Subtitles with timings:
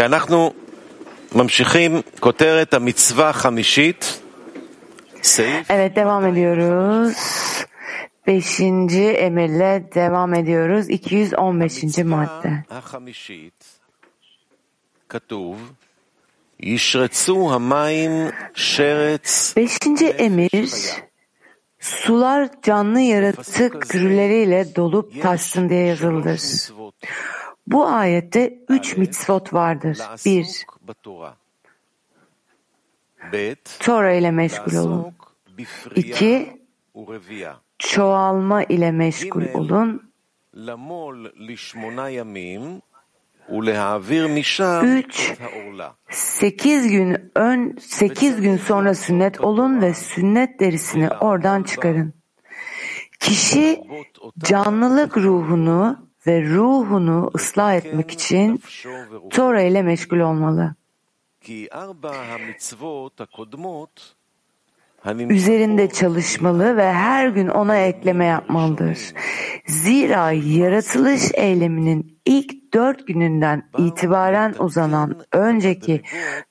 [0.00, 0.52] אנחנו
[1.34, 4.20] ממשיכים, כותרת המצווה החמישית,
[5.22, 7.16] סעיף Evet devam ediyoruz.
[8.26, 10.90] Beşinci emirle devam ediyoruz.
[10.90, 12.04] 215.
[12.04, 12.64] madde.
[12.70, 13.64] החמישית,
[15.08, 15.56] כתוב,
[16.60, 20.70] ישרצו המים שרץ Beşinci emir
[21.80, 26.40] sular canlı yaratık türleriyle dolup taşsın diye yazılıdır.
[27.71, 29.97] Bu ayette üç mitzvot vardır.
[30.25, 30.65] Bir,
[33.79, 35.13] Tora ile meşgul olun.
[35.95, 36.61] İki,
[37.79, 40.11] çoğalma ile meşgul olun.
[44.85, 45.33] Üç,
[46.09, 52.13] sekiz gün ön, sekiz gün sonra sünnet olun ve sünnet derisini oradan çıkarın.
[53.19, 53.81] Kişi
[54.39, 58.61] canlılık ruhunu ve ruhunu ıslah etmek için
[59.29, 60.75] Tora ile meşgul olmalı.
[65.29, 68.99] Üzerinde çalışmalı ve her gün ona ekleme yapmalıdır.
[69.67, 76.01] Zira yaratılış eyleminin ilk dört gününden itibaren uzanan önceki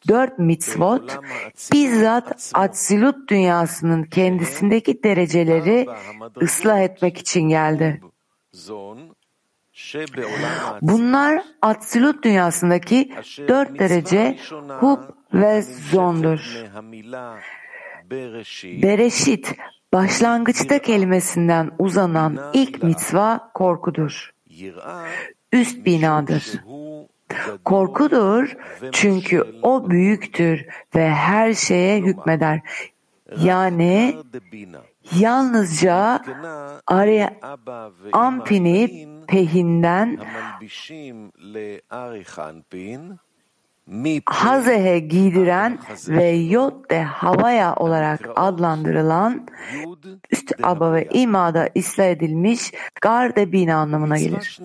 [0.08, 1.18] dört mitzvot
[1.72, 5.86] bizzat Atsilut dünyasının kendisindeki dereceleri
[6.42, 8.00] ıslah etmek için geldi.
[10.82, 13.12] Bunlar Atsilut dünyasındaki
[13.48, 14.38] dört derece
[14.80, 14.98] Hub
[15.34, 16.64] ve Zon'dur.
[18.82, 19.54] Bereşit,
[19.92, 24.30] başlangıçta kelimesinden uzanan ilk mitzva korkudur.
[25.52, 26.44] Üst binadır.
[27.64, 28.56] Korkudur
[28.92, 32.60] çünkü o büyüktür ve her şeye hükmeder.
[33.40, 34.16] Yani
[35.18, 36.22] yalnızca
[36.86, 37.30] Ari
[38.12, 40.18] Ampini pehinden
[44.26, 45.78] Hazehe giydiren
[46.08, 49.46] ve Yod de Havaya olarak adlandırılan
[50.30, 54.58] üst aba ve imada ıslah edilmiş garde bina anlamına gelir.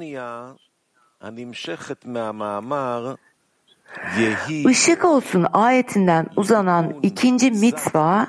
[4.69, 8.27] Işık olsun ayetinden uzanan ikinci mitzva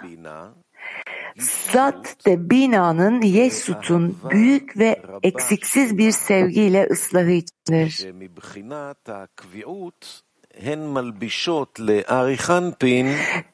[1.39, 8.07] Zat de binanın Yesut'un büyük ve eksiksiz bir sevgiyle ıslahı içindir.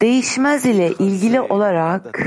[0.03, 2.19] Değişmez ile ilgili olarak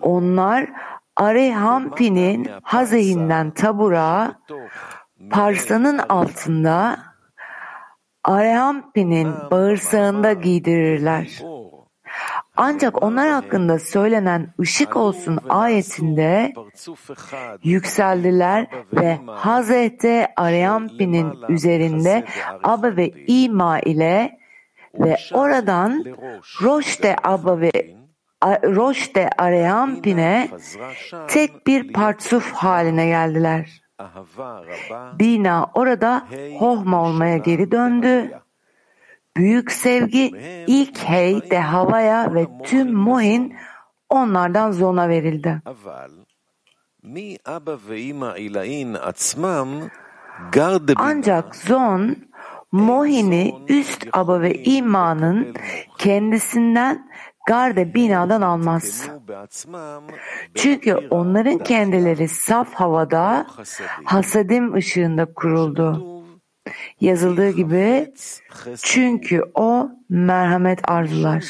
[0.00, 0.70] onlar
[1.16, 4.40] Arehampi'nin hazehinden tabura,
[5.30, 6.98] parsanın altında
[8.24, 11.42] Arehampi'nin bağırsağında giydirirler.
[12.56, 16.52] Ancak onlar hakkında söylenen ışık olsun ayetinde
[17.62, 22.24] yükseldiler ve Hazreti Aryampi'nin üzerinde
[22.62, 24.38] Abba ve İma ile
[24.94, 26.04] ve oradan
[26.62, 27.72] Roşte Abba ve
[28.64, 30.48] Roşte Aryampi'ne
[31.28, 33.82] tek bir partsuf haline geldiler.
[35.18, 36.26] Bina orada
[36.58, 38.41] Hohma olmaya geri döndü.
[39.36, 40.32] Büyük sevgi
[40.66, 43.56] ilk hey de havaya ve tüm muhin
[44.10, 45.62] onlardan zona verildi.
[50.96, 52.16] Ancak zon
[52.72, 55.54] Mohini üst aba ve imanın
[55.98, 57.10] kendisinden
[57.46, 59.08] garde binadan almaz.
[60.54, 63.46] Çünkü onların kendileri saf havada
[64.04, 66.11] hasadim ışığında kuruldu.
[67.02, 68.12] Yazıldığı gibi
[68.82, 71.44] çünkü o merhamet arzular.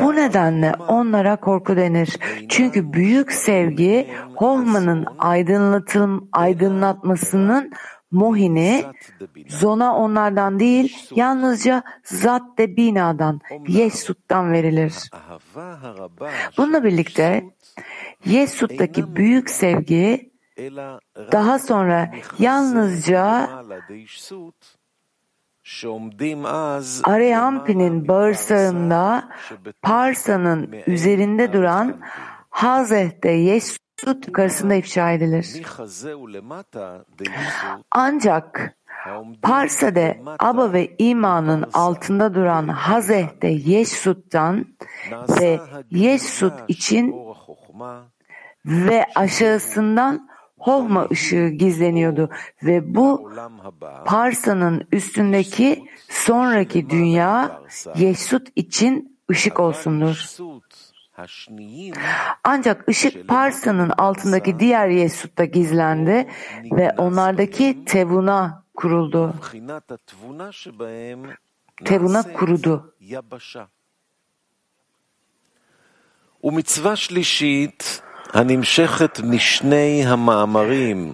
[0.00, 2.18] Bu nedenle onlara korku denir.
[2.48, 7.72] Çünkü büyük sevgi Hohman'ın aydınlatım, aydınlatmasının
[8.10, 8.84] Mohini,
[9.48, 14.94] zona onlardan değil, yalnızca Zat de Bina'dan, Yesut'tan verilir.
[16.56, 17.44] Bununla birlikte
[18.24, 20.30] Yesut'taki büyük sevgi
[21.32, 23.48] daha sonra yalnızca
[27.04, 29.28] Areampi'nin bağırsağında
[29.82, 32.00] Parsa'nın üzerinde duran
[32.50, 35.62] Hazeh'te Yesut yukarısında ifşa edilir.
[37.90, 38.76] Ancak
[39.42, 44.66] Parsa'de Aba ve İman'ın altında duran Hazeh'te Yesut'tan
[45.40, 47.14] ve Yesut için
[48.66, 52.30] ve aşağısından Hohma ışığı gizleniyordu
[52.62, 53.32] ve bu
[54.06, 57.60] Parsa'nın üstündeki sonraki dünya
[57.94, 60.36] Yeşsut için ışık olsundur.
[62.44, 66.28] Ancak ışık Parsa'nın altındaki diğer Yeşsut'ta gizlendi
[66.72, 69.34] ve onlardaki Tevuna kuruldu.
[71.84, 72.94] Tevuna kurudu.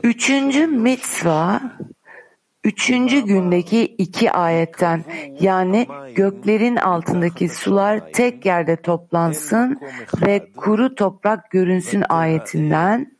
[0.02, 1.60] Üçüncü mitzva,
[2.64, 5.04] üçüncü gündeki iki ayetten
[5.40, 9.80] yani göklerin altındaki sular tek yerde toplansın
[10.26, 13.12] ve kuru toprak görünsün ayetinden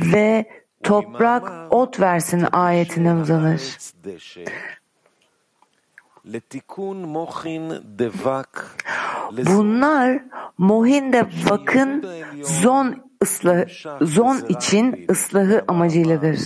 [0.00, 0.44] ve
[0.82, 3.60] toprak ot versin ayetine uzanır.
[9.32, 10.24] Bunlar
[10.58, 12.06] mohin de vakın
[12.42, 13.64] zon ıslah,
[14.00, 16.40] zon için ıslahı amacıyladır.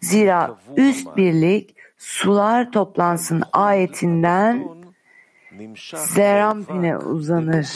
[0.00, 4.80] Zira üst birlik sular toplansın ayetinden
[5.94, 7.68] Zerampine uzanır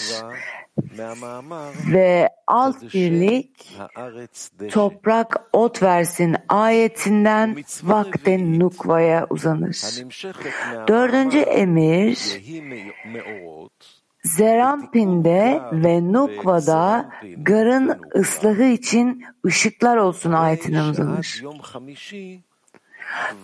[1.92, 3.78] ve alt birlik
[4.70, 9.76] toprak ot versin ayetinden vakten nukvaya uzanır.
[10.88, 12.40] Dördüncü emir
[14.24, 21.42] Zerampin'de ve Nukva'da garın ıslahı için ışıklar olsun ayetinden uzanır.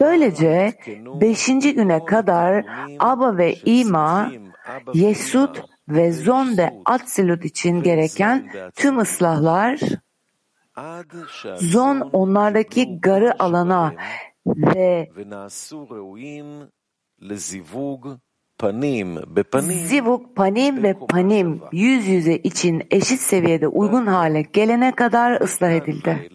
[0.00, 0.74] Böylece
[1.20, 2.64] beşinci güne kadar
[2.98, 4.32] Aba ve İma,
[4.94, 9.80] Yesut ve zonde atsilut için gereken tüm ıslahlar
[11.56, 13.94] zon onlardaki garı alana
[14.46, 15.10] ve
[19.72, 26.28] zivuk panim ve panim yüz yüze için eşit seviyede uygun hale gelene kadar ıslah edildi.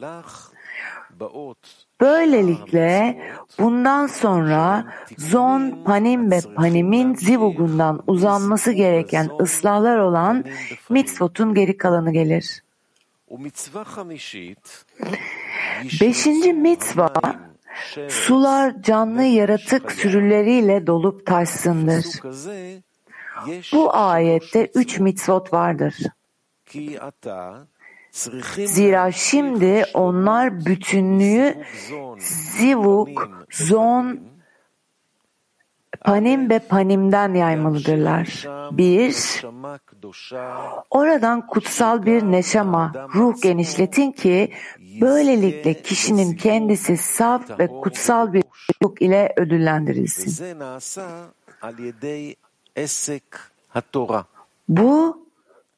[2.02, 3.22] Böylelikle
[3.60, 10.46] bundan sonra zon, panim ve panimin zivugundan uzanması gereken ıslahlar olan
[10.90, 12.64] mitzvotun geri kalanı gelir.
[16.02, 17.14] Beşinci mitva
[18.10, 22.06] sular canlı yaratık sürüleriyle dolup taşsındır.
[23.74, 25.96] Bu ayette üç mitzvot vardır.
[28.66, 31.56] Zira şimdi onlar bütünlüğü
[32.20, 34.20] zivuk, zon,
[36.02, 38.48] panim ve panimden yaymalıdırlar.
[38.72, 39.42] Bir,
[40.90, 44.54] oradan kutsal bir neşama, ruh genişletin ki
[45.02, 48.44] böylelikle kişinin kendisi saf ve kutsal bir
[48.84, 50.58] ruh ile ödüllendirilsin.
[54.70, 55.26] Bu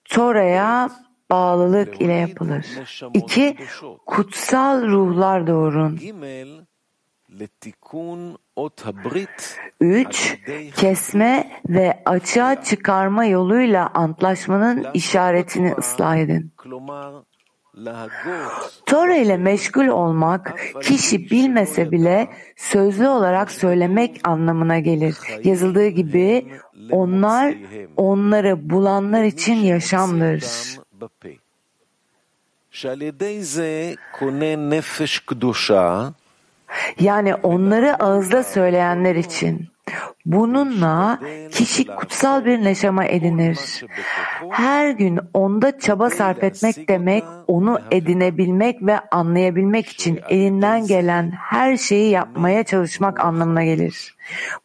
[0.06, 0.90] Tora'ya
[1.32, 2.66] bağlılık ile yapılır.
[3.14, 3.58] İki,
[4.06, 6.00] kutsal ruhlar doğurun.
[9.82, 10.38] Üç,
[10.76, 16.52] kesme ve açığa çıkarma yoluyla antlaşmanın işaretini ıslah edin.
[18.86, 25.18] Tora ile meşgul olmak kişi bilmese bile sözlü olarak söylemek anlamına gelir.
[25.44, 26.48] Yazıldığı gibi
[26.92, 27.56] onlar
[27.98, 30.44] onları bulanlar için yaşamdır.
[37.00, 39.70] Yani onları ağızda söyleyenler için
[40.26, 41.20] Bununla
[41.52, 43.86] kişi kutsal bir neşama edinir.
[44.50, 51.78] Her gün onda çaba sarf etmek demek, onu edinebilmek ve anlayabilmek için elinden gelen her
[51.78, 54.16] şeyi yapmaya çalışmak anlamına gelir.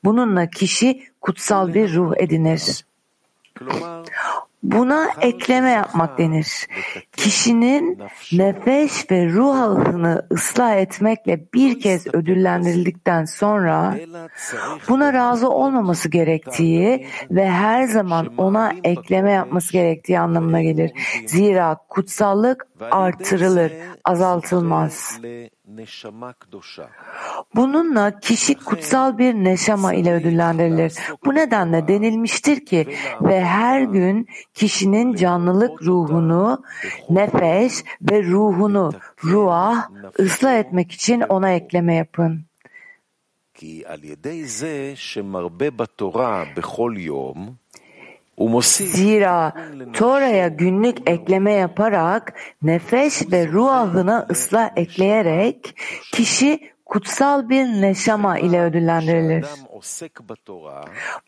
[0.05, 2.85] Bununla kişi kutsal bir ruh edinir.
[4.62, 6.69] Buna ekleme yapmak denir.
[7.12, 7.99] Kişinin
[8.33, 13.97] nefes ve ruh ruhını ıslah etmekle bir kez ödüllendirildikten sonra
[14.88, 20.92] buna razı olmaması gerektiği ve her zaman ona ekleme yapması gerektiği anlamına gelir.
[21.26, 23.73] Zira kutsallık artırılır,
[24.04, 25.21] azaltılmaz.
[27.55, 30.93] Bununla kişi kutsal bir neşama ile ödüllendirilir.
[31.25, 36.64] Bu nedenle denilmiştir ki ve her gün kişinin canlılık ruhunu,
[37.11, 38.93] nefes ve ruhunu,
[39.25, 39.88] ruah
[40.21, 42.45] ıslah etmek için ona ekleme yapın.
[43.55, 47.62] Ki al yedei ze shemarbe batora bechol yom
[48.85, 49.53] Zira
[49.93, 55.77] Tora'ya günlük ekleme yaparak nefes ve ruahına ıslah ekleyerek
[56.13, 59.47] kişi kutsal bir neşama ile ödüllendirilir.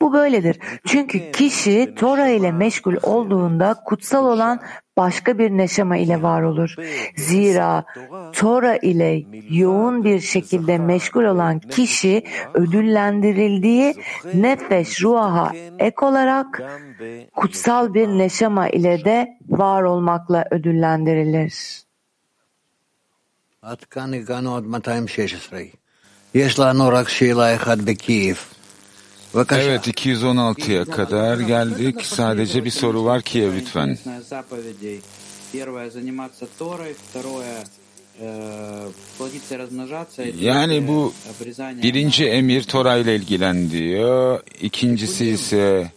[0.01, 0.59] Bu böyledir.
[0.87, 4.61] Çünkü kişi Tora ile meşgul olduğunda kutsal olan
[4.97, 6.75] başka bir neşama ile var olur.
[7.17, 7.85] Zira
[8.33, 12.23] Tora ile yoğun bir şekilde meşgul olan kişi
[12.55, 13.95] ödüllendirildiği
[14.35, 16.63] nefeş ruaha ek olarak
[17.37, 21.84] kutsal bir neşama ile de var olmakla ödüllendirilir.
[29.51, 32.07] Evet 216'ya kadar geldik.
[32.07, 33.99] Sadece bir soru var ki lütfen.
[40.41, 41.15] Yani bu
[41.83, 44.41] birinci emir Tora ile ilgilen diyor.
[44.61, 45.93] İkincisi ise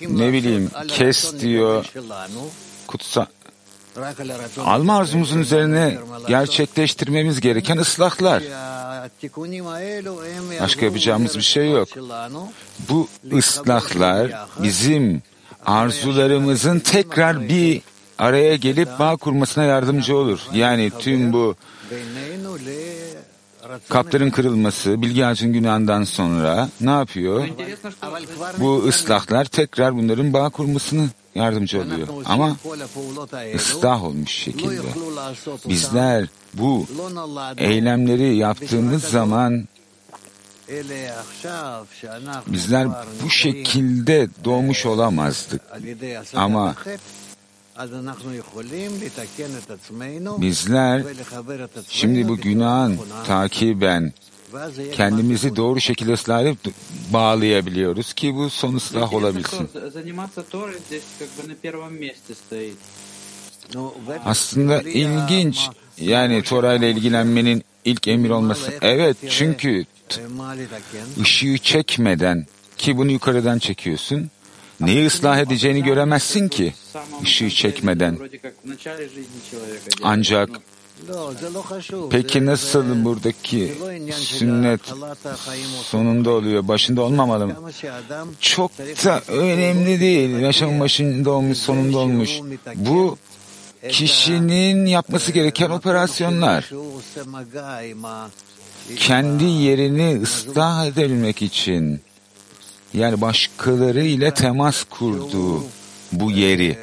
[0.00, 1.92] ne bileyim kes diyor.
[2.86, 3.26] Kutsal
[4.64, 5.98] alma arzumuzun üzerine
[6.28, 8.42] gerçekleştirmemiz gereken ıslahlar.
[10.60, 11.88] Başka yapacağımız bir şey yok.
[12.88, 15.22] Bu ıslahlar bizim
[15.66, 17.82] arzularımızın tekrar bir
[18.18, 20.40] araya gelip bağ kurmasına yardımcı olur.
[20.52, 21.56] Yani tüm bu
[23.88, 27.48] kapların kırılması, bilgi ağacın günahından sonra ne yapıyor?
[28.58, 32.08] Bu ıslahlar tekrar bunların bağ kurmasını yardımcı oluyor.
[32.24, 32.56] Ama
[33.54, 34.82] ıslah olmuş şekilde.
[35.68, 36.86] Bizler bu
[37.56, 39.68] eylemleri yaptığımız zaman
[42.46, 42.88] bizler
[43.24, 45.60] bu şekilde doğmuş olamazdık.
[46.34, 46.74] Ama
[50.38, 51.02] bizler
[51.88, 54.12] şimdi bu günahın takiben
[54.92, 56.74] kendimizi doğru şekilde ıslah edip
[57.12, 59.68] bağlayabiliyoruz ki bu son ıslah olabilsin.
[64.24, 65.68] Aslında ilginç
[66.00, 68.72] yani Torah ile ilgilenmenin ilk emir olması.
[68.82, 69.84] Evet çünkü
[71.20, 72.46] ışığı çekmeden
[72.76, 74.30] ki bunu yukarıdan çekiyorsun
[74.80, 76.74] neyi ıslah edeceğini göremezsin ki
[77.22, 78.18] ışığı çekmeden.
[80.02, 80.50] Ancak
[82.10, 83.74] Peki nasıl buradaki
[84.12, 84.80] sünnet
[85.82, 87.54] sonunda oluyor, başında olmamalı mı?
[88.40, 90.38] Çok da önemli değil.
[90.38, 92.40] Yaşamın başında olmuş, sonunda olmuş.
[92.74, 93.18] Bu
[93.88, 96.70] kişinin yapması gereken operasyonlar.
[98.96, 102.00] Kendi yerini ıslah edebilmek için
[102.94, 105.64] yani başkaları ile temas kurduğu
[106.12, 106.78] bu yeri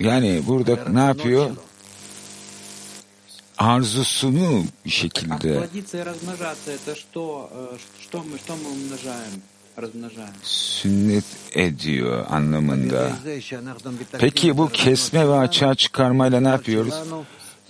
[0.00, 1.50] yani burada ne yapıyor?
[3.58, 5.68] Arzusunu bir şekilde
[10.42, 11.24] sünnet
[11.54, 13.10] ediyor anlamında.
[14.18, 16.94] Peki bu kesme ve açığa çıkarmayla ne yapıyoruz?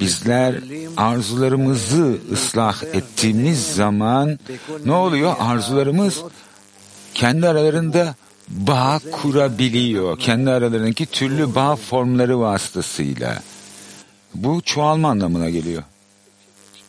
[0.00, 0.54] Bizler
[0.97, 4.38] arzularımızı ıslah ettiğimiz zaman
[4.85, 5.35] ne oluyor?
[5.38, 6.23] Arzularımız
[7.14, 8.14] kendi aralarında
[8.50, 10.19] bağ kurabiliyor.
[10.19, 13.43] Kendi aralarındaki türlü bağ formları vasıtasıyla.
[14.35, 15.83] Bu çoğalma anlamına geliyor.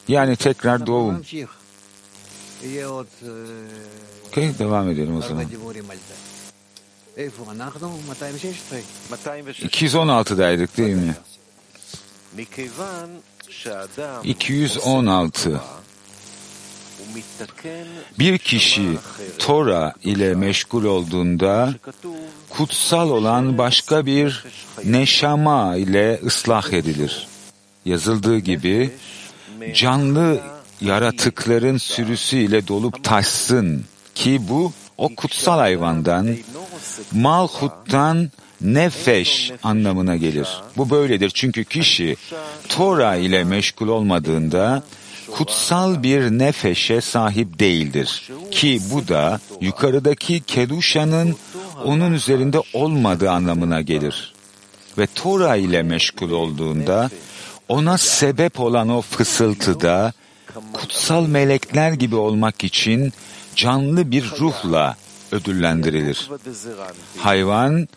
[0.08, 1.22] Yani tekrar doğum.
[4.28, 5.46] Okay, devam edelim o zaman.
[9.68, 11.16] 216'daydık değil mi?
[14.24, 15.62] 216
[18.20, 18.98] bir kişi
[19.40, 21.74] Tora ile meşgul olduğunda
[22.50, 24.46] kutsal olan başka bir
[24.86, 27.28] neşama ile ıslah edilir.
[27.86, 28.92] Yazıldığı gibi
[29.74, 30.40] canlı
[30.82, 33.86] yaratıkların sürüsü ile dolup taşsın
[34.16, 36.36] ki bu o kutsal hayvandan,
[37.12, 38.30] malhuttan
[38.62, 40.48] nefeş anlamına gelir.
[40.78, 42.16] Bu böyledir çünkü kişi
[42.70, 44.84] Tora ile meşgul olmadığında
[45.32, 48.30] kutsal bir nefeşe sahip değildir.
[48.52, 51.36] Ki bu da yukarıdaki Keduşa'nın
[51.86, 54.34] onun üzerinde olmadığı anlamına gelir.
[54.98, 57.10] Ve Tora ile meşgul olduğunda
[57.68, 60.14] ona sebep olan o fısıltıda
[60.74, 63.14] kutsal melekler gibi olmak için
[63.56, 64.98] canlı bir ruhla
[65.32, 66.30] ödüllendirilir.
[67.18, 67.88] Hayvan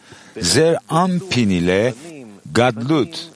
[0.40, 1.94] Zer Ampin ile
[2.52, 3.30] Gadlut,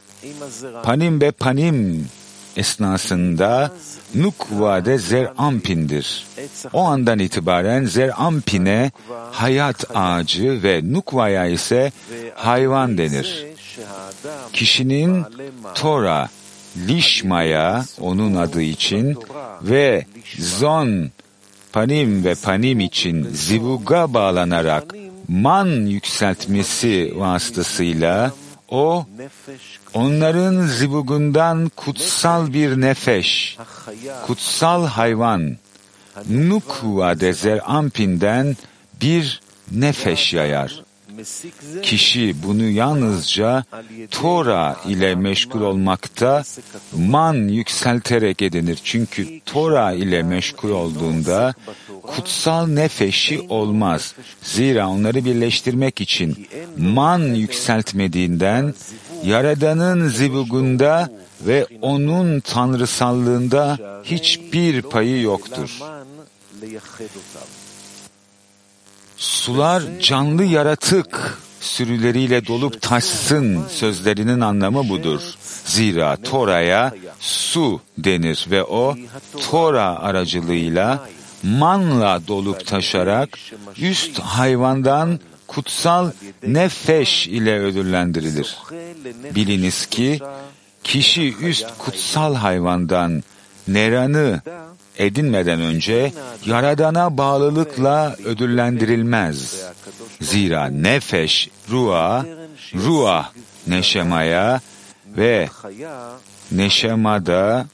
[0.82, 2.08] Panim ve Panim
[2.56, 3.72] esnasında
[4.14, 6.26] Nukva'de Zer Ampin'dir.
[6.72, 8.90] O andan itibaren Zer Ampin'e
[9.32, 11.92] hayat ağacı ve Nukva'ya ise
[12.34, 13.46] hayvan denir.
[14.52, 15.24] Kişinin
[15.74, 16.28] Tora,
[16.88, 19.18] Lişma'ya onun adı için
[19.62, 20.06] ve
[20.38, 21.10] Zon,
[21.72, 24.84] Panim ve Panim için zivuga bağlanarak
[25.28, 28.32] man yükseltmesi vasıtasıyla
[28.68, 29.06] o
[29.94, 33.58] onların zibugundan kutsal bir nefeş,
[34.26, 35.56] kutsal hayvan,
[36.30, 38.56] Nukva dezer ampinden
[39.02, 39.40] bir
[39.72, 40.82] nefeş yayar.
[41.82, 43.64] Kişi bunu yalnızca
[44.10, 46.42] Tora ile meşgul olmakta
[46.96, 48.78] man yükselterek edinir.
[48.84, 51.54] Çünkü Tora ile meşgul olduğunda
[52.02, 54.14] kutsal nefeşi olmaz.
[54.42, 58.74] Zira onları birleştirmek için man yükseltmediğinden
[59.24, 61.10] Yaradan'ın zivugunda
[61.46, 65.78] ve onun tanrısallığında hiçbir payı yoktur.
[69.16, 75.20] Sular canlı yaratık sürüleriyle dolup taşsın sözlerinin anlamı budur.
[75.64, 78.96] Zira Tora'ya su denir ve o
[79.50, 81.08] Tora aracılığıyla
[81.42, 83.38] manla dolup taşarak
[83.78, 86.10] üst hayvandan kutsal
[86.46, 88.56] nefeş ile ödüllendirilir.
[89.34, 90.20] Biliniz ki
[90.84, 93.22] kişi üst kutsal hayvandan
[93.68, 94.40] neranı
[94.98, 96.12] edinmeden önce
[96.46, 99.64] Yaradan'a bağlılıkla ödüllendirilmez.
[100.20, 102.26] Zira nefeş ruha,
[102.74, 103.32] ruha
[103.66, 104.60] neşemaya
[105.16, 105.48] ve
[106.52, 107.66] neşemada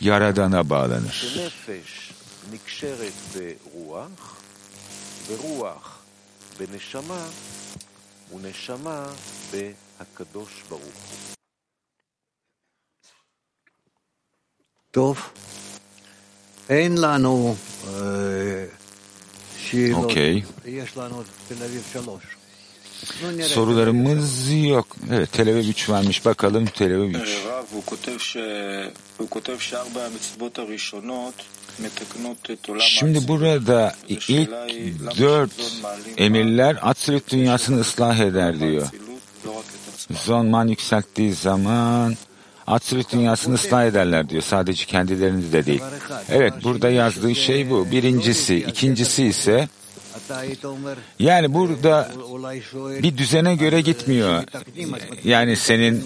[0.00, 1.34] Yaradan'a bağlanır.
[1.36, 2.10] Nefeş
[2.52, 3.54] nikşeret ve
[5.30, 5.93] ruh,
[8.31, 9.05] ונשמה
[9.51, 11.35] בהקדוש ברוך הוא.
[14.91, 15.19] טוב,
[16.69, 17.55] אין לנו
[17.87, 18.65] אה,
[19.57, 20.03] שאלות.
[20.03, 20.41] אוקיי.
[20.65, 22.23] יש לנו תל אביב שלוש.
[23.21, 23.49] נו, נראה.
[23.49, 24.97] Sorularımız yok.
[25.11, 26.25] Evet, Tel Aviv 3 vermiş.
[26.25, 27.29] Bakalım Tel Aviv 3.
[32.80, 34.50] Şimdi burada ilk
[35.18, 35.50] dört
[36.16, 38.86] emirler Atsilut dünyasını ıslah eder diyor.
[40.24, 42.16] Zonman yükselttiği zaman
[42.66, 44.42] Atsilut dünyasını ıslah ederler diyor.
[44.42, 45.82] Sadece kendilerini de değil.
[46.30, 47.90] Evet burada yazdığı şey bu.
[47.90, 48.56] Birincisi.
[48.56, 49.68] ikincisi ise
[51.18, 52.10] yani burada
[53.02, 54.42] bir düzene göre gitmiyor.
[55.24, 56.04] Yani senin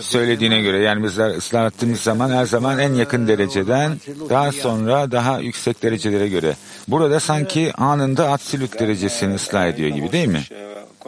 [0.00, 5.38] söylediğine göre yani bizler ıslah ettiğimiz zaman her zaman en yakın dereceden daha sonra daha
[5.38, 6.56] yüksek derecelere göre.
[6.88, 10.42] Burada sanki anında atsilüt derecesini ıslah ediyor gibi değil mi?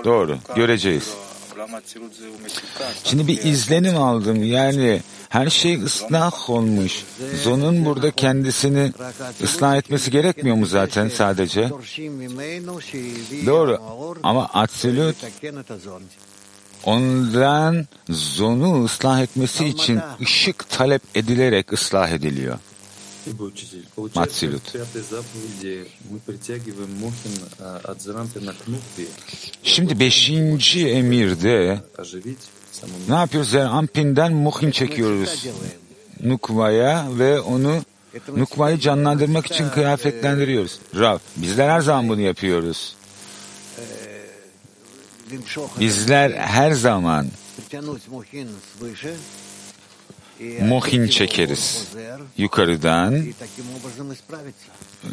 [0.05, 0.38] Doğru.
[0.57, 1.14] Göreceğiz.
[3.05, 4.42] Şimdi bir izlenim aldım.
[4.42, 7.05] Yani her şey ıslah olmuş.
[7.43, 8.93] Zon'un burada kendisini
[9.43, 11.71] ıslah etmesi gerekmiyor mu zaten sadece?
[13.47, 13.83] Doğru
[14.23, 15.17] ama absolut
[16.85, 22.59] ondan zonu ıslah etmesi için ışık talep edilerek ıslah ediliyor.
[24.15, 24.62] Matsilut.
[29.62, 31.81] Şimdi beşinci emirde
[33.09, 33.53] ne yapıyoruz?
[33.53, 35.47] Yani ampinden muhim çekiyoruz.
[36.23, 37.83] Nukvaya ve onu
[38.37, 40.79] Nukvayı canlandırmak için kıyafetlendiriyoruz.
[40.95, 42.97] Rav, bizler her zaman bunu yapıyoruz.
[45.81, 47.27] Bizler her zaman
[50.40, 51.88] mohin çekeriz
[52.37, 53.27] yukarıdan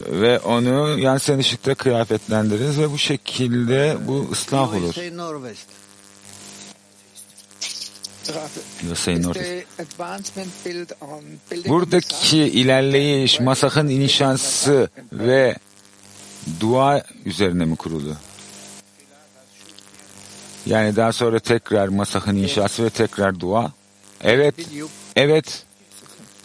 [0.07, 4.95] ve onu yani yansen ışıkta kıyafetlendiririz ve bu şekilde bu ıslah olur.
[11.65, 15.55] Buradaki ilerleyiş, masakın inşası ve
[16.59, 18.15] dua üzerine mi kurulu?
[20.65, 23.71] Yani daha sonra tekrar masakın inşası ve tekrar dua.
[24.23, 24.55] Evet
[25.15, 25.63] evet.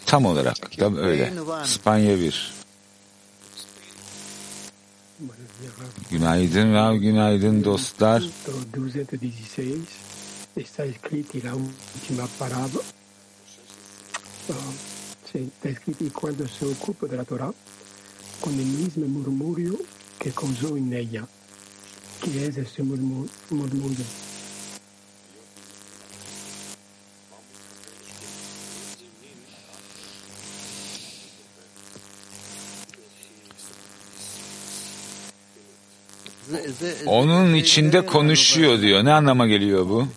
[0.05, 1.33] Tam olarak da öyle.
[1.65, 2.53] İspanya 1.
[6.11, 8.23] Günaydın Rav, günaydın dostlar.
[8.45, 9.79] Capítulo 216
[10.57, 12.83] está escrito y la última parábola.
[15.31, 17.53] Sí, está escrito y cuando se ocupa de la Torah,
[18.41, 19.75] con el mismo murmurio
[20.19, 21.27] que causó en ella.
[22.21, 23.29] ¿Qué es ese murmu-
[37.05, 39.05] Onun içinde konuşuyor diyor.
[39.05, 40.07] Ne anlama geliyor bu?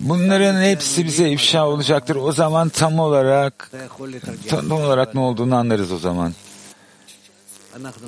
[0.00, 2.16] Bunların hepsi bize ifşa olacaktır.
[2.16, 3.70] O zaman tam olarak
[4.48, 6.32] tam olarak ne olduğunu anlarız o zaman.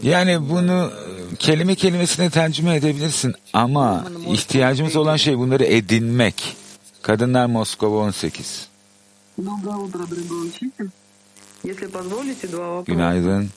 [0.03, 0.91] Yani bunu
[1.39, 6.57] kelime kelimesine tercüme edebilirsin ama ihtiyacımız olan şey bunları edinmek.
[7.03, 8.69] Kadınlar Moskova 18.
[12.87, 13.51] Günaydın.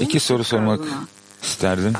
[0.00, 0.80] İki soru sormak
[1.42, 1.92] isterdim.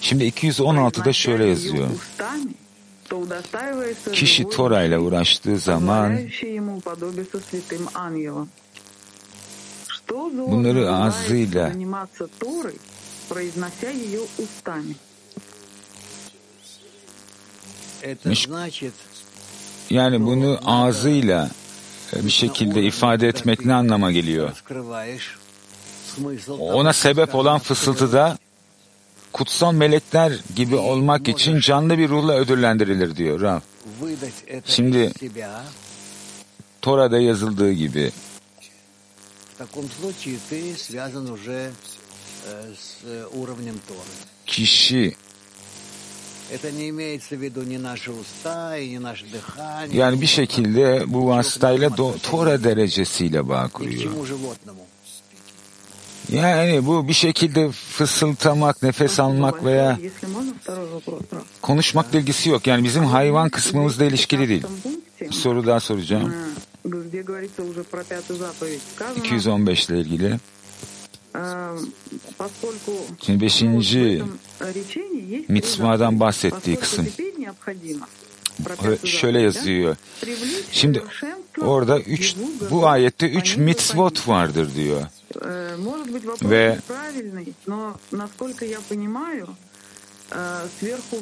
[0.00, 1.88] Şimdi 216'da şöyle yazıyor.
[4.12, 6.18] Kişi Tora ile uğraştığı zaman
[10.36, 11.72] bunları ağzıyla
[19.90, 21.50] yani bunu ağzıyla
[22.22, 24.50] bir şekilde ifade etmek ne anlama geliyor?
[26.58, 28.38] Ona sebep olan fısıltıda
[29.32, 33.60] kutsal melekler gibi olmak için canlı bir ruhla ödüllendirilir diyor Rav.
[34.66, 35.12] Şimdi
[36.82, 38.12] Tora'da yazıldığı gibi
[44.46, 45.16] kişi
[49.92, 54.12] yani bir şekilde bu vasıtayla do, Tora derecesiyle bağ kuruyor.
[56.32, 59.98] Yani bu bir şekilde fısıltamak, nefes almak veya
[61.62, 62.66] konuşmak ilgisi yok.
[62.66, 64.62] Yani bizim hayvan kısmımızla ilişkili değil.
[65.20, 66.34] Bir soru daha soracağım.
[69.16, 70.38] 215 ile ilgili.
[73.20, 74.22] Şimdi beşinci
[75.48, 77.06] mitsvadan bahsettiği kısım
[79.04, 79.96] şöyle yazıyor.
[80.72, 81.02] Şimdi
[81.62, 82.36] orada üç,
[82.70, 85.02] bu ayette üç mitzvot vardır diyor.
[86.42, 86.78] Ve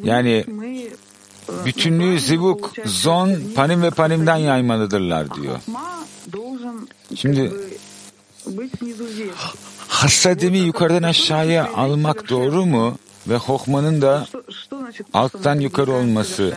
[0.02, 0.44] yani
[1.64, 5.60] bütünlüğü zibuk, zon, panim ve panimden yaymalıdırlar diyor.
[7.14, 7.52] Şimdi
[9.92, 12.98] hasadimi yukarıdan aşağıya almak doğru mu?
[13.28, 14.26] Ve hokmanın da
[15.12, 16.56] alttan yukarı olması.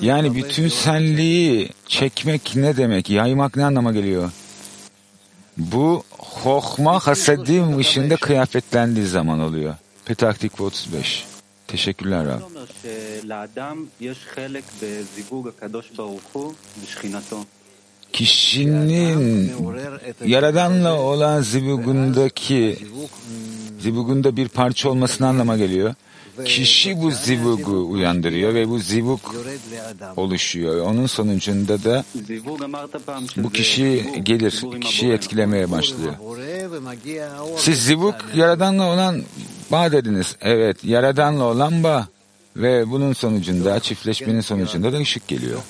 [0.00, 3.10] Yani bütün senliği çekmek ne demek?
[3.10, 4.30] Yaymak ne anlama geliyor?
[5.56, 9.74] Bu hokma hasedim ışığında kıyafetlendiği zaman oluyor.
[10.04, 11.24] Petaktik 35.
[11.66, 12.40] Teşekkürler Rab
[18.14, 19.52] kişinin
[20.26, 22.78] Yaradan'la olan zibugundaki
[23.80, 25.94] zibugunda bir parça olmasını anlama geliyor.
[26.44, 29.34] Kişi bu zivugu uyandırıyor ve bu zivuk
[30.16, 30.86] oluşuyor.
[30.86, 32.04] Onun sonucunda da
[33.36, 36.14] bu kişi gelir, kişiyi etkilemeye başlıyor.
[37.56, 39.22] Siz zivuk Yaradan'la olan
[39.72, 40.36] bağ dediniz.
[40.40, 42.06] Evet, Yaradan'la olan bağ
[42.56, 45.60] ve bunun sonucunda, çiftleşmenin sonucunda da ışık geliyor.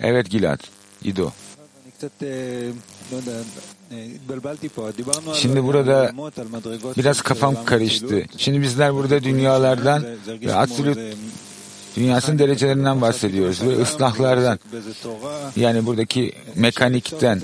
[0.00, 0.60] Evet Gilad,
[1.04, 1.30] İdo.
[5.34, 6.12] Şimdi burada
[6.96, 8.24] biraz kafam karıştı.
[8.36, 10.98] Şimdi bizler burada dünyalardan ve absolut
[11.96, 14.58] dünyasının derecelerinden bahsediyoruz ve ıslahlardan
[15.56, 17.42] yani buradaki mekanikten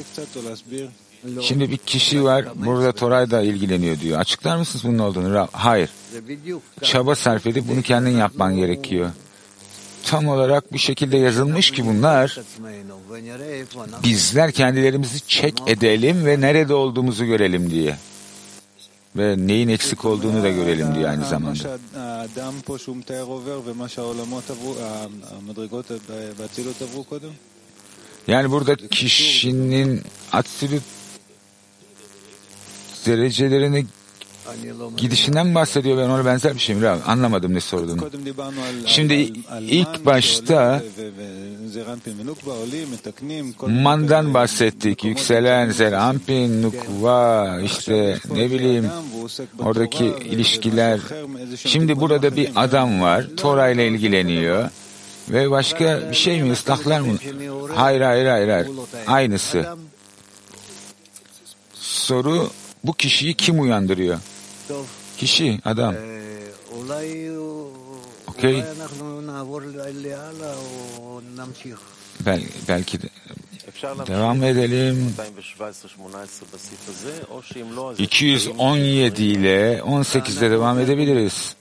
[1.43, 4.21] Şimdi bir kişi var burada Toray'da ilgileniyor diyor.
[4.21, 5.49] Açıklar mısınız bunun olduğunu?
[5.53, 5.91] Hayır.
[6.83, 9.11] Çaba sarf edip bunu kendin yapman gerekiyor
[10.05, 12.39] tam olarak bir şekilde yazılmış ki bunlar
[14.05, 17.97] bizler kendilerimizi çek edelim ve nerede olduğumuzu görelim diye
[19.17, 21.79] ve neyin eksik olduğunu da görelim diye aynı zamanda.
[28.27, 30.83] Yani burada kişinin absolut
[33.07, 33.87] derecelerini
[34.97, 36.89] gidişinden bahsediyor ben ona benzer bir şey mi?
[36.89, 38.11] Anlamadım ne sorduğunu.
[38.87, 39.15] Şimdi
[39.61, 40.83] ilk başta
[43.67, 45.05] Mandan bahsettik.
[45.05, 48.91] Yükselen Zerampin, Nukva, işte ne bileyim
[49.59, 51.01] oradaki ilişkiler.
[51.57, 53.27] Şimdi burada bir adam var.
[53.37, 54.71] Tora ile ilgileniyor.
[55.29, 56.53] Ve başka bir şey mi?
[56.53, 57.19] Islaklar mı?
[57.75, 58.49] Hayır, hayır, hayır.
[58.49, 58.69] hayır.
[59.07, 59.67] Aynısı.
[61.75, 62.51] Soru
[62.85, 64.19] bu kişiyi kim uyandırıyor?
[65.19, 65.95] Kişi, adam.
[68.29, 68.65] Okey.
[72.27, 73.09] Bel, belki de,
[74.07, 75.15] Devam edelim.
[77.99, 81.57] 217 ile 18'de devam edebiliriz.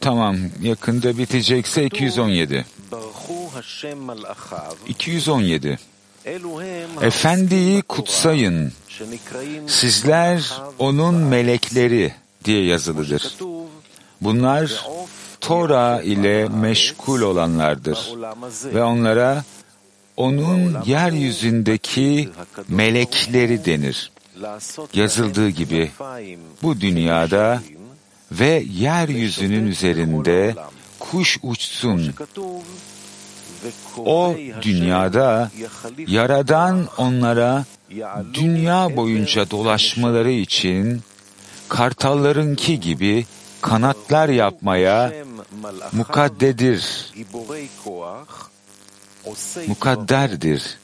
[0.00, 2.66] Tamam, yakında bitecekse 217.
[4.88, 5.78] 217.
[7.02, 8.72] Efendiyi kutsayın.
[9.66, 13.36] Sizler onun melekleri diye yazılıdır.
[14.20, 14.86] Bunlar
[15.40, 17.98] Tora ile meşgul olanlardır
[18.64, 19.44] ve onlara
[20.16, 22.28] onun yeryüzündeki
[22.68, 24.10] melekleri denir.
[24.94, 25.90] Yazıldığı gibi
[26.62, 27.62] bu dünyada
[28.32, 30.54] ve yeryüzünün üzerinde
[30.98, 32.14] kuş uçsun
[33.98, 35.50] o dünyada
[36.06, 37.64] Yaradan onlara
[38.34, 41.02] dünya boyunca dolaşmaları için
[41.68, 43.26] kartallarınki gibi
[43.62, 45.12] kanatlar yapmaya
[45.92, 47.12] mukaddedir,
[49.66, 50.78] mukadderdir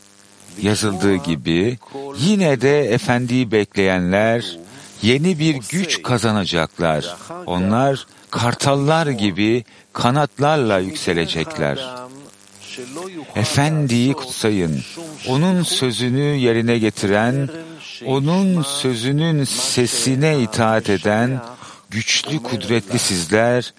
[0.62, 1.78] yazıldığı gibi
[2.18, 4.58] yine de Efendi'yi bekleyenler
[5.02, 7.16] yeni bir güç kazanacaklar.
[7.46, 11.88] Onlar kartallar gibi kanatlarla yükselecekler.
[13.36, 14.80] Efendiyi kutsayın.
[15.28, 17.48] Onun sözünü yerine getiren,
[18.06, 21.40] onun sözünün sesine itaat eden
[21.90, 23.74] güçlü kudretli sizler,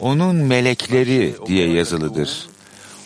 [0.00, 2.46] onun melekleri diye yazılıdır.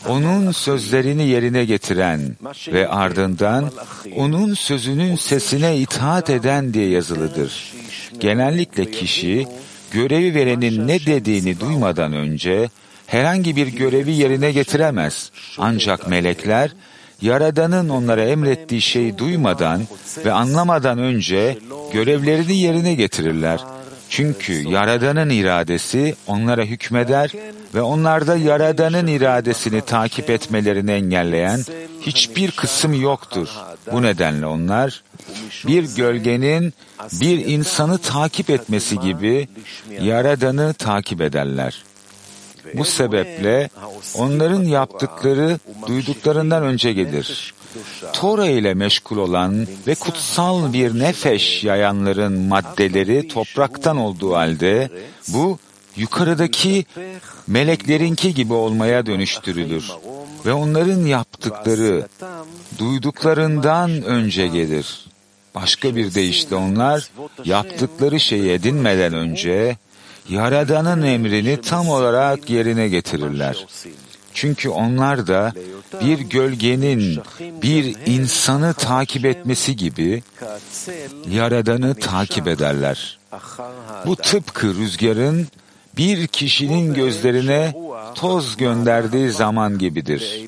[0.08, 2.36] Onun sözlerini yerine getiren
[2.72, 3.70] ve ardından
[4.16, 7.72] onun sözünün sesine itaat eden diye yazılıdır.
[8.20, 9.46] Genellikle kişi
[9.90, 12.68] görevi verenin ne dediğini duymadan önce
[13.12, 15.30] herhangi bir görevi yerine getiremez.
[15.58, 16.70] Ancak melekler
[17.22, 19.82] Yaradan'ın onlara emrettiği şeyi duymadan
[20.24, 21.58] ve anlamadan önce
[21.92, 23.60] görevlerini yerine getirirler.
[24.08, 27.32] Çünkü Yaradan'ın iradesi onlara hükmeder
[27.74, 31.60] ve onlarda Yaradan'ın iradesini takip etmelerini engelleyen
[32.00, 33.48] hiçbir kısım yoktur.
[33.92, 35.02] Bu nedenle onlar
[35.66, 36.74] bir gölgenin
[37.20, 39.48] bir insanı takip etmesi gibi
[40.00, 41.84] Yaradan'ı takip ederler.
[42.74, 43.68] Bu sebeple
[44.14, 47.54] onların yaptıkları duyduklarından önce gelir.
[48.12, 54.90] Tora ile meşgul olan ve kutsal bir nefeş yayanların maddeleri topraktan olduğu halde
[55.28, 55.58] bu
[55.96, 56.84] yukarıdaki
[57.46, 59.90] meleklerinki gibi olmaya dönüştürülür
[60.46, 62.08] ve onların yaptıkları
[62.78, 65.06] duyduklarından önce gelir.
[65.54, 67.10] Başka bir deyişle onlar
[67.44, 69.76] yaptıkları şeyi edinmeden önce
[70.28, 73.66] Yaradan'ın emrini tam olarak yerine getirirler.
[74.34, 75.52] Çünkü onlar da
[76.00, 80.22] bir gölgenin bir insanı takip etmesi gibi
[81.30, 83.18] Yaradan'ı takip ederler.
[84.06, 85.48] Bu tıpkı rüzgarın
[85.96, 87.74] bir kişinin gözlerine
[88.14, 90.40] toz gönderdiği zaman gibidir.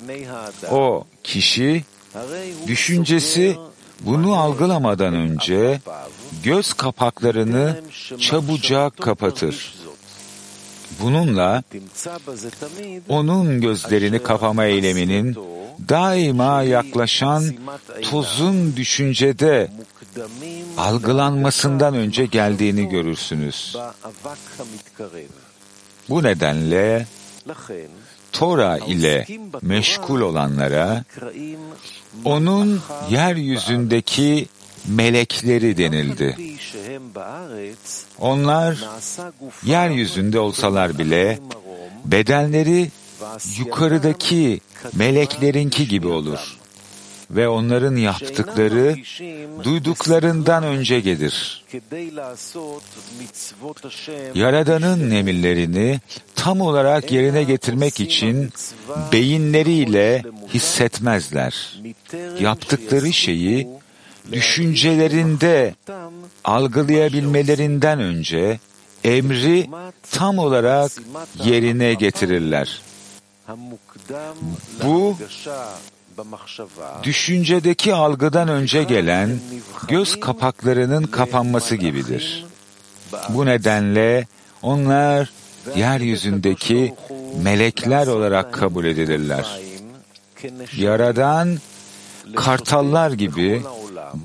[0.71, 1.85] O kişi
[2.67, 3.57] düşüncesi
[4.01, 5.81] bunu algılamadan önce
[6.45, 7.81] göz kapaklarını
[8.21, 9.75] çabucak kapatır.
[11.01, 11.63] Bununla
[13.09, 15.37] onun gözlerini kapama eyleminin
[15.89, 17.45] daima yaklaşan
[18.11, 19.71] tozun düşüncede
[20.77, 23.77] algılanmasından önce geldiğini görürsünüz.
[26.09, 27.07] Bu nedenle
[28.33, 29.27] Tora ile
[29.63, 31.05] meşgul olanlara
[32.25, 32.81] onun
[33.11, 34.49] yeryüzündeki
[34.89, 36.37] melekleri denildi.
[38.19, 38.77] Onlar
[39.65, 41.39] yeryüzünde olsalar bile
[42.05, 42.91] bedenleri
[43.59, 44.61] yukarıdaki
[44.95, 46.57] meleklerinki gibi olur
[47.31, 48.97] ve onların yaptıkları
[49.65, 51.65] duyduklarından önce gelir.
[54.35, 56.01] Yaradan'ın emirlerini
[56.35, 58.53] tam olarak yerine getirmek için
[59.13, 60.23] beyinleriyle
[60.55, 61.81] hissetmezler.
[62.41, 63.69] Yaptıkları şeyi
[64.33, 65.75] düşüncelerinde
[66.45, 68.59] algılayabilmelerinden önce
[69.05, 69.71] emri
[70.11, 70.93] tam olarak
[71.45, 72.83] yerine getirirler.
[74.85, 75.17] Bu
[77.03, 79.41] düşüncedeki algıdan önce gelen
[79.89, 82.45] göz kapaklarının kapanması gibidir.
[83.29, 84.27] Bu nedenle
[84.63, 85.33] onlar
[85.77, 86.95] yeryüzündeki
[87.43, 89.61] melekler olarak kabul edilirler.
[90.77, 91.59] Yaradan
[92.37, 93.63] kartallar gibi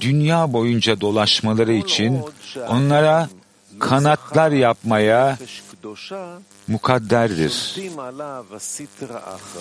[0.02, 2.20] dünya boyunca dolaşmaları için
[2.68, 3.30] onlara
[3.80, 5.38] kanatlar yapmaya
[6.68, 7.76] mukadderdir.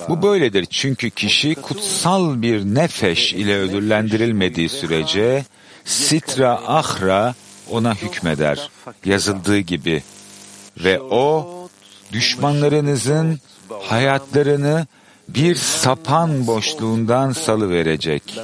[0.08, 5.44] Bu böyledir çünkü kişi kutsal bir nefeş ile ödüllendirilmediği sürece
[5.84, 7.34] sitra ahra
[7.70, 8.70] ona hükmeder
[9.04, 10.02] yazıldığı gibi
[10.84, 11.54] ve o
[12.12, 13.40] düşmanlarınızın
[13.82, 14.86] hayatlarını
[15.28, 18.40] bir sapan boşluğundan salı verecek.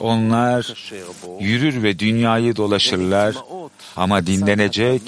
[0.00, 0.74] Onlar
[1.40, 3.34] yürür ve dünyayı dolaşırlar
[3.96, 5.02] ama dinlenecek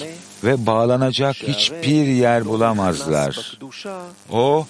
[0.44, 3.58] ve bağlanacak hiçbir yer bulamazlar.
[4.32, 4.66] O,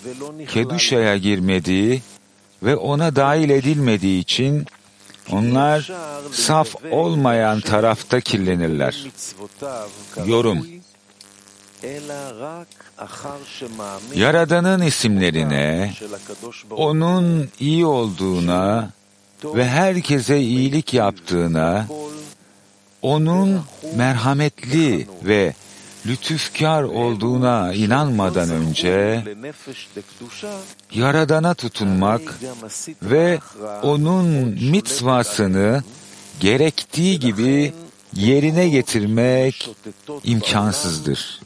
[0.48, 2.02] Keduşa'ya girmediği
[2.62, 4.66] ve ona dahil edilmediği için
[5.32, 5.92] onlar
[6.32, 9.04] saf olmayan tarafta kirlenirler.
[10.26, 10.66] Yorum
[14.14, 15.92] Yaradan'ın isimlerine,
[16.70, 18.90] onun iyi olduğuna
[19.44, 21.86] ve herkese iyilik yaptığına,
[23.02, 23.60] onun
[23.96, 25.54] merhametli ve
[26.06, 29.24] lütufkar olduğuna inanmadan önce
[30.94, 32.40] Yaradan'a tutunmak
[33.02, 33.38] ve
[33.82, 34.26] onun
[34.70, 35.82] mitzvasını
[36.40, 37.72] gerektiği gibi
[38.14, 39.70] yerine getirmek
[40.24, 41.40] imkansızdır.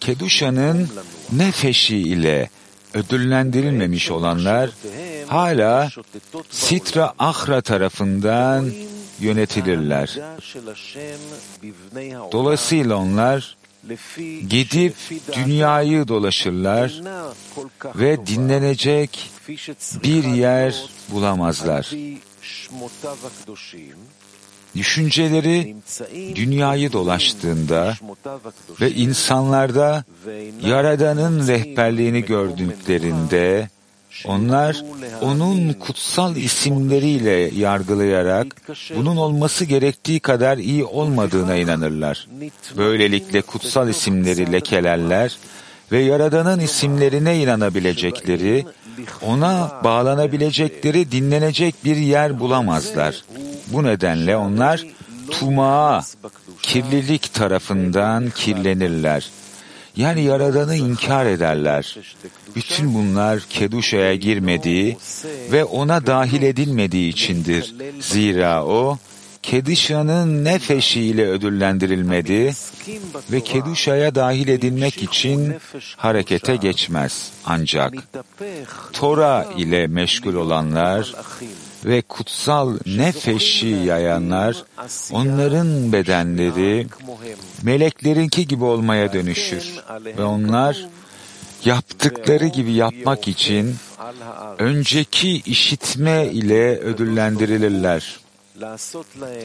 [0.00, 0.88] Keduşa'nın
[1.32, 2.50] nefeşi ile
[2.94, 4.70] ödüllendirilmemiş olanlar
[5.26, 5.90] hala
[6.50, 8.72] Sitra Ahra tarafından
[9.20, 10.18] yönetilirler.
[12.32, 13.56] Dolayısıyla onlar
[14.48, 14.94] gidip
[15.32, 17.02] dünyayı dolaşırlar
[17.94, 19.30] ve dinlenecek
[20.02, 21.90] bir yer bulamazlar.
[24.76, 25.76] Düşünceleri
[26.34, 27.94] dünyayı dolaştığında
[28.80, 30.04] ve insanlarda
[30.62, 33.68] Yaradan'ın rehberliğini gördüklerinde
[34.26, 34.84] onlar
[35.22, 38.46] onun kutsal isimleriyle yargılayarak
[38.96, 42.28] bunun olması gerektiği kadar iyi olmadığına inanırlar.
[42.76, 45.38] Böylelikle kutsal isimleri lekelerler
[45.92, 48.66] ve Yaradan'ın isimlerine inanabilecekleri,
[49.22, 53.24] ona bağlanabilecekleri dinlenecek bir yer bulamazlar.
[53.66, 54.86] Bu nedenle onlar
[55.30, 56.02] tumağa,
[56.62, 59.30] kirlilik tarafından kirlenirler.
[59.96, 61.96] Yani Yaradan'ı inkar ederler.
[62.56, 64.98] Bütün bunlar Keduşa'ya girmediği
[65.52, 67.74] ve ona dahil edilmediği içindir.
[68.00, 68.98] Zira o,
[69.42, 72.52] Keduşa'nın nefeşiyle ödüllendirilmedi
[73.32, 75.56] ve Keduşa'ya dahil edilmek için
[75.96, 77.32] harekete geçmez.
[77.46, 77.94] Ancak
[78.92, 81.14] Tora ile meşgul olanlar
[81.84, 84.64] ve kutsal nefeşi yayanlar,
[85.12, 86.86] onların bedenleri
[87.62, 89.74] meleklerinki gibi olmaya dönüşür
[90.18, 90.86] ve onlar
[91.64, 93.76] yaptıkları gibi yapmak için
[94.58, 98.20] önceki işitme ile ödüllendirilirler.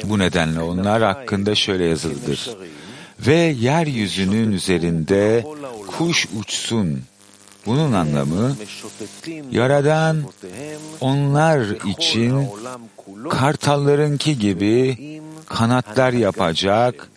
[0.03, 2.49] Bu nedenle onlar hakkında şöyle yazılıdır.
[3.19, 5.45] Ve yeryüzünün üzerinde
[5.87, 7.01] kuş uçsun.
[7.65, 8.55] Bunun anlamı,
[9.51, 10.23] Yaradan
[11.01, 12.47] onlar için
[13.29, 14.97] kartallarınki gibi
[15.45, 17.09] kanatlar yapacak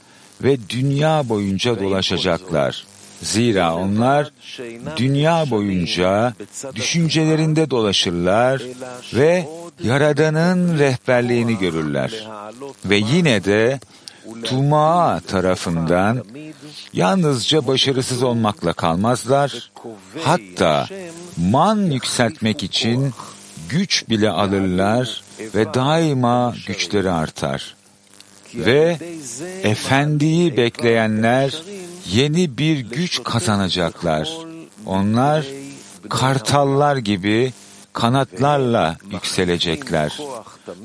[0.42, 2.86] ve dünya boyunca dolaşacaklar.
[3.22, 4.32] Zira onlar
[4.96, 6.34] dünya boyunca
[6.74, 8.62] düşüncelerinde dolaşırlar
[9.14, 9.48] ve
[9.82, 12.28] Yaradan'ın rehberliğini görürler.
[12.84, 13.80] Ve yine de
[14.44, 16.24] Tuma tarafından
[16.92, 19.70] yalnızca başarısız olmakla kalmazlar,
[20.22, 20.86] hatta
[21.36, 23.12] man yükseltmek için
[23.68, 25.22] güç bile alırlar
[25.54, 27.76] ve daima güçleri artar.
[28.54, 28.98] Ve
[29.62, 31.62] efendiyi bekleyenler
[32.06, 34.30] yeni bir güç kazanacaklar.
[34.86, 35.46] Onlar
[36.08, 37.52] kartallar gibi
[38.00, 40.18] kanatlarla yükselecekler.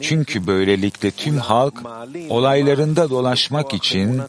[0.02, 1.74] Çünkü böylelikle tüm halk
[2.30, 4.22] olaylarında dolaşmak için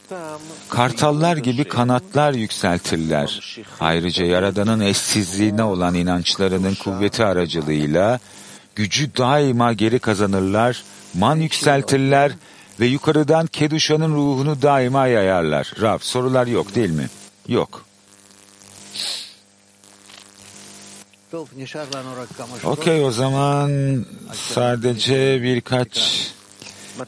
[0.69, 3.59] kartallar gibi kanatlar yükseltirler.
[3.81, 8.19] Ayrıca Yaradan'ın eşsizliğine olan inançlarının kuvveti aracılığıyla
[8.75, 10.83] gücü daima geri kazanırlar,
[11.15, 12.33] man yükseltirler
[12.81, 15.73] ve yukarıdan Keduşa'nın ruhunu daima yayarlar.
[15.81, 17.07] Rab sorular yok değil mi?
[17.49, 17.85] Yok.
[22.65, 26.01] Okey o zaman sadece birkaç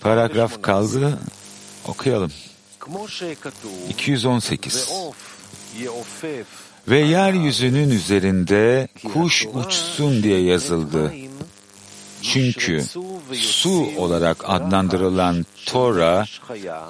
[0.00, 1.18] paragraf kaldı.
[1.88, 2.32] Okuyalım.
[3.88, 4.90] 218
[6.88, 11.12] Ve yeryüzünün üzerinde kuş uçsun diye yazıldı.
[12.22, 12.84] Çünkü
[13.34, 16.24] su olarak adlandırılan Tora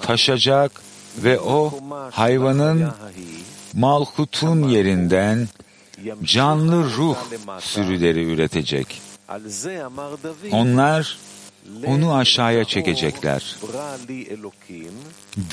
[0.01, 0.81] taşacak
[1.17, 1.79] ve o
[2.11, 2.91] hayvanın
[3.73, 5.47] malhutun yerinden
[6.23, 7.17] canlı ruh
[7.59, 9.01] sürüleri üretecek.
[10.51, 11.17] Onlar
[11.85, 13.57] onu aşağıya çekecekler.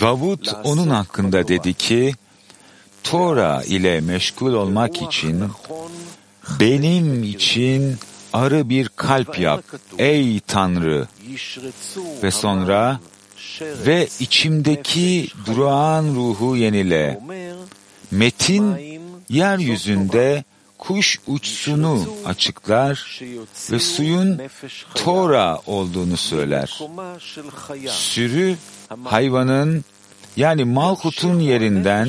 [0.01, 2.15] Davut onun hakkında dedi ki,
[3.05, 5.45] Tora ile meşgul olmak için
[6.61, 7.97] benim için
[8.33, 9.65] arı bir kalp yap
[9.99, 11.09] ey Tanrı
[12.23, 13.01] ve sonra
[13.61, 17.21] ve içimdeki durağan ruhu yenile.
[18.11, 18.94] Metin
[19.29, 20.45] yeryüzünde
[20.79, 23.21] kuş uçsunu açıklar
[23.73, 24.41] ve suyun
[24.95, 26.81] Tora olduğunu söyler.
[27.87, 28.57] Sürü
[29.05, 29.85] hayvanın
[30.37, 32.09] yani Malkut'un yerinden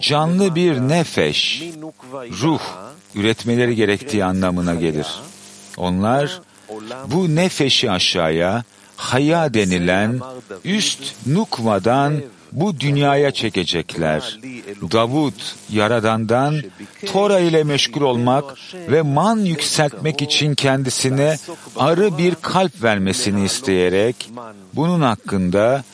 [0.00, 1.62] canlı bir nefeş,
[2.42, 2.60] ruh
[3.14, 5.06] üretmeleri gerektiği anlamına gelir.
[5.76, 6.40] Onlar
[7.06, 8.64] bu nefeşi aşağıya
[8.96, 10.20] haya denilen
[10.64, 12.22] üst nukmadan
[12.52, 14.38] bu dünyaya çekecekler.
[14.92, 16.62] Davut, Yaradan'dan
[17.06, 18.44] Tora ile meşgul olmak
[18.74, 21.36] ve man yükseltmek için kendisine
[21.76, 24.30] arı bir kalp vermesini isteyerek
[24.74, 25.84] bunun hakkında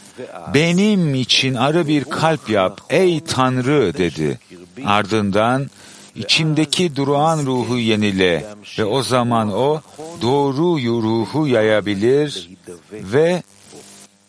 [0.55, 4.39] benim için arı bir kalp yap ey Tanrı dedi.
[4.87, 5.71] Ardından
[6.15, 8.45] içimdeki durağan ruhu yenile
[8.79, 9.81] ve o zaman o
[10.23, 12.51] doğru ruhu yayabilir
[12.93, 13.43] ve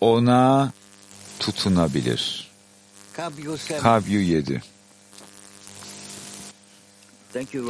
[0.01, 0.71] ona
[1.39, 2.51] tutunabilir.
[3.81, 4.61] Kavyu 7.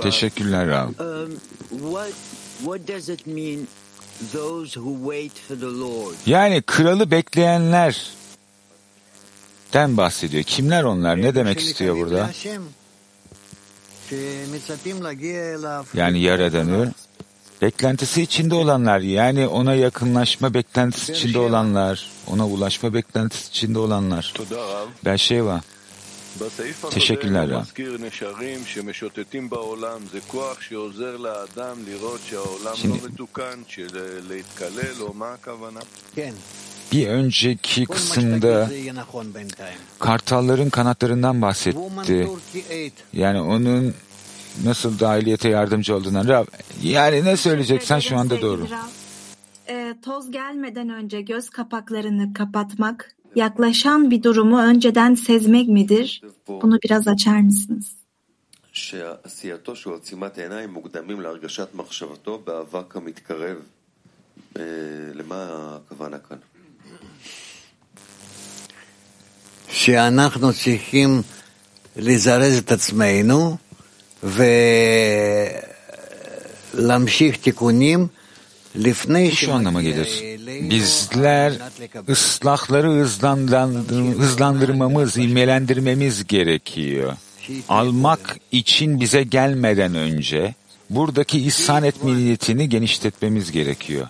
[0.02, 0.90] Teşekkürler Rav.
[6.26, 8.12] Yani kralı bekleyenler
[9.74, 10.44] den bahsediyor.
[10.44, 11.22] Kimler onlar?
[11.22, 12.30] Ne demek istiyor burada?
[15.94, 16.94] Yani Yaradan'ı
[17.62, 24.34] beklentisi içinde olanlar yani ona yakınlaşma beklentisi içinde olanlar, ona ulaşma beklentisi içinde olanlar.
[25.06, 25.62] Berşeva.
[26.92, 27.50] Teşekkürler
[32.76, 33.00] Şimdi,
[36.92, 38.70] bir önceki kısımda
[40.00, 42.30] kartalların kanatlarından bahsetti.
[43.14, 43.96] Yani onun
[44.65, 46.29] nasıl dahiliyete yardımcı olduğundan.
[46.29, 46.47] Rab,
[46.83, 48.67] yani ne söyleyeceksen şu anda doğru.
[49.69, 56.23] Ee, toz gelmeden önce göz kapaklarını kapatmak, yaklaşan bir durumu önceden sezmek midir?
[56.49, 58.01] Bunu biraz açar mısınız?
[58.73, 63.57] שעשייתו של עצימת העיניים מוקדמים להרגשת מחשבתו באבק המתקרב.
[64.59, 64.63] אה,
[65.15, 66.37] למה הכוונה כאן?
[69.69, 71.23] שאנחנו צריכים
[71.97, 73.57] לזרז את עצמנו
[79.36, 80.24] şu anlama gelir.
[80.70, 81.54] Bizler
[82.10, 87.14] ıslahları hızlandır, hızlandırmamız, ilmelendirmemiz gerekiyor.
[87.70, 90.56] Almak için bize gelmeden önce
[90.90, 94.08] buradaki ihsan etmeliyetini genişletmemiz gerekiyor.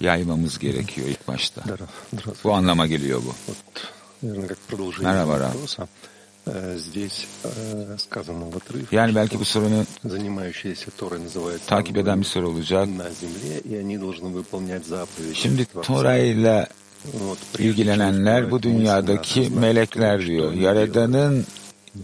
[0.00, 1.62] Yaymamız gerekiyor ilk başta.
[2.44, 3.34] Bu anlama geliyor bu.
[5.02, 5.54] Merhaba Rab.
[8.92, 9.84] Yani belki bu sorunu
[11.66, 12.88] takip eden bir soru olacak.
[15.34, 16.66] Şimdi Tora ile
[17.58, 20.52] ilgilenenler bu dünyadaki melekler diyor.
[20.52, 21.46] Yaradan'ın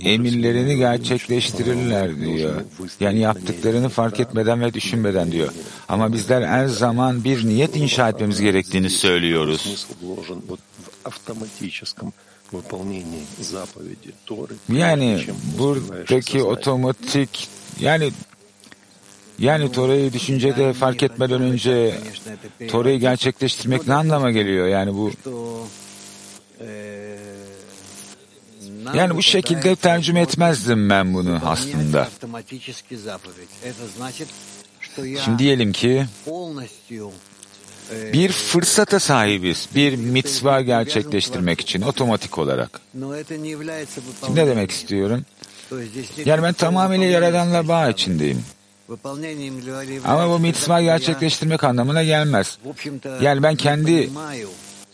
[0.01, 2.55] emirlerini gerçekleştirirler diyor.
[3.01, 5.53] Yani yaptıklarını fark etmeden ve düşünmeden diyor.
[5.89, 9.87] Ama bizler her zaman bir niyet inşa etmemiz gerektiğini söylüyoruz.
[14.73, 15.27] Yani
[15.59, 17.49] buradaki otomatik
[17.81, 18.13] yani
[19.39, 22.01] yani Tora'yı düşüncede fark etmeden önce
[22.71, 24.67] Tora'yı gerçekleştirmek ne anlama geliyor?
[24.67, 25.11] Yani bu
[28.95, 32.09] yani bu şekilde tercüme etmezdim ben bunu aslında.
[35.25, 36.07] Şimdi diyelim ki
[38.13, 39.69] bir fırsata sahibiz.
[39.75, 42.81] Bir mitzva gerçekleştirmek için otomatik olarak.
[44.35, 45.25] Ne demek istiyorum?
[46.25, 48.45] Yani ben tamamıyla Yaradan'la bağ içindeyim.
[50.05, 52.59] Ama bu mitzva gerçekleştirmek anlamına gelmez.
[53.21, 54.11] Yani ben kendi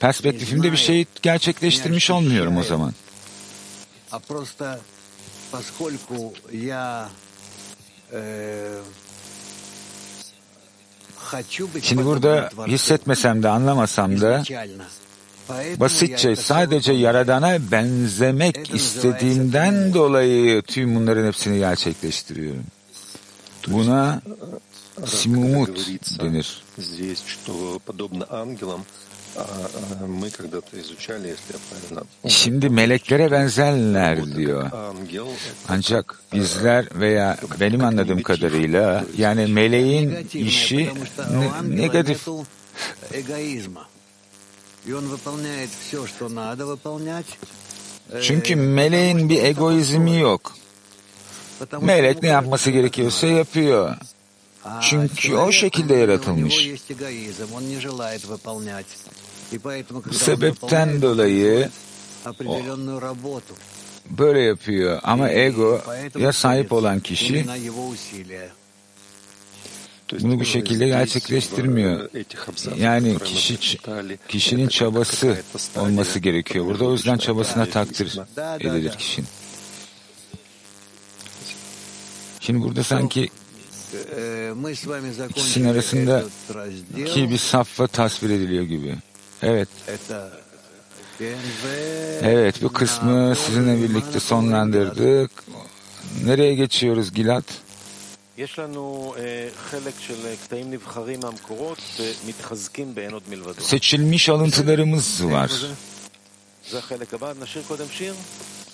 [0.01, 2.93] perspektifimde bir şey gerçekleştirmiş olmuyorum o zaman.
[8.13, 8.21] E,
[11.83, 14.43] Şimdi burada hissetmesem de anlamasam da
[15.77, 22.65] basitçe sadece Yaradan'a benzemek istediğimden dolayı tüm bunların hepsini gerçekleştiriyorum.
[23.69, 24.21] Buna
[25.07, 25.89] simumut
[26.21, 26.63] denir.
[32.29, 34.71] Şimdi meleklere benzerler diyor.
[35.69, 40.91] Ancak bizler veya benim anladığım kadarıyla yani meleğin işi
[41.31, 42.29] ne negatif
[48.23, 50.55] çünkü meleğin bir egoizmi yok.
[51.81, 53.97] Melek ne yapması gerekiyorsa yapıyor.
[54.81, 56.71] Çünkü o şekilde yaratılmış
[60.13, 61.71] sebepten dolayı
[62.47, 62.61] o,
[64.11, 65.01] böyle yapıyor.
[65.03, 65.81] Ama ego
[66.19, 67.47] ya sahip olan kişi
[70.13, 72.11] bunu bu şekilde gerçekleştirmiyor.
[72.77, 73.59] Yani kişi
[74.29, 75.37] kişinin çabası
[75.77, 76.67] olması gerekiyor.
[76.67, 78.19] Burada o yüzden çabasına takdir
[78.61, 79.29] edilir kişinin.
[82.41, 83.31] Şimdi burada sanki
[85.35, 88.97] kişinin arasındaki bir safva tasvir ediliyor gibi.
[89.45, 89.69] Evet.
[92.23, 95.31] Evet bu kısmı sizinle birlikte sonlandırdık.
[96.25, 97.43] Nereye geçiyoruz Gilad?
[103.63, 105.51] Seçilmiş alıntılarımız var.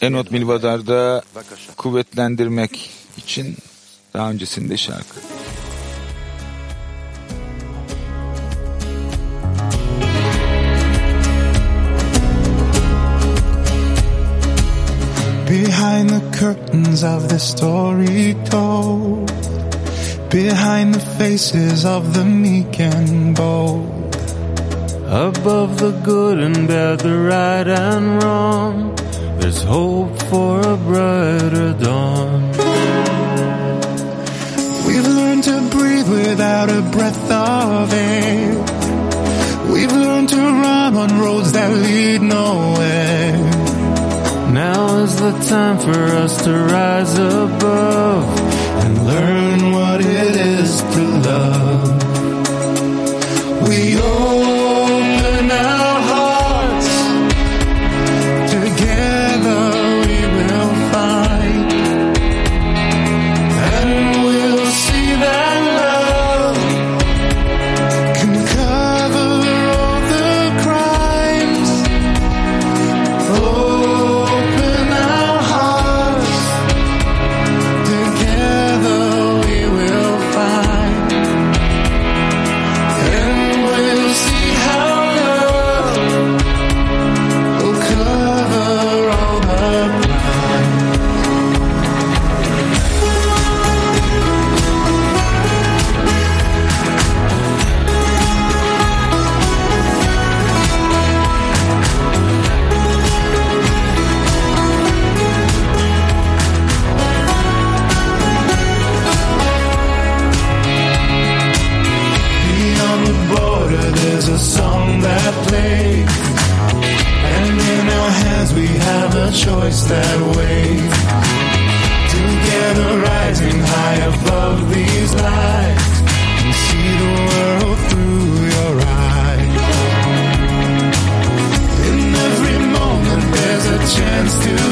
[0.01, 1.23] Enot Milvadar'da
[1.77, 3.57] kuvvetlendirmek için
[4.15, 5.21] daha öncesinde şarkı.
[15.71, 19.27] Behind the curtains of the story told,
[20.29, 24.13] behind the faces of the meek and bold,
[25.07, 28.75] above the good and bad, the right and wrong,
[29.39, 32.51] there's hope for a brighter dawn.
[34.87, 38.49] We've learned to breathe without a breath of air.
[39.73, 43.50] We've learned to run on roads that lead nowhere.
[44.81, 48.25] Now is the time for us to rise above
[48.83, 50.60] and learn what it is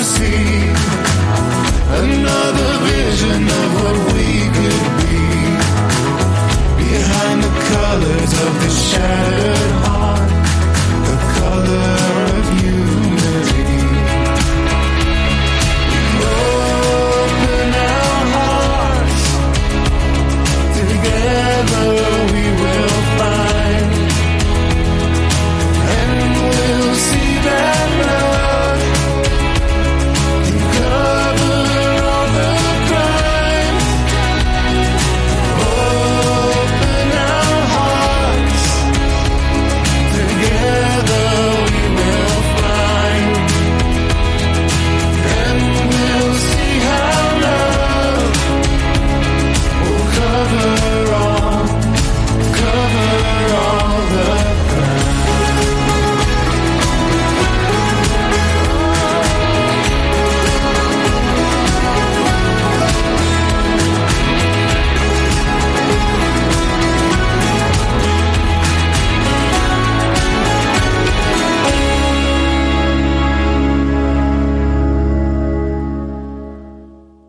[0.09, 0.68] see.